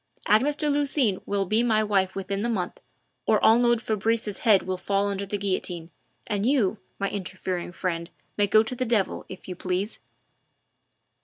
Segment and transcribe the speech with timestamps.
[0.25, 2.79] Agnes de Lucines will be my wife within the month,
[3.27, 5.91] or Arnould Fabrice's head will fall under the guillotine,
[6.25, 9.99] and you, my interfering friend, may go to the devil, if you please."